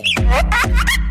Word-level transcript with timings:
Boom. 0.00 1.01